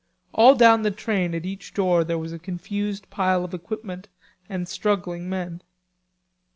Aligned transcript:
All 0.33 0.55
down 0.55 0.81
the 0.81 0.89
train 0.89 1.35
at 1.35 1.45
each 1.45 1.75
door 1.75 2.03
there 2.03 2.17
was 2.17 2.33
a 2.33 2.39
confused 2.39 3.07
pile 3.11 3.45
of 3.45 3.53
equipment 3.53 4.07
and 4.49 4.67
struggling 4.67 5.29
men. 5.29 5.61